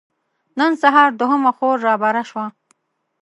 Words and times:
نن 0.59 0.71
سهار 0.81 1.09
دوهمه 1.19 1.51
خور 1.57 1.77
رابره 1.85 2.23
شوه. 2.29 2.45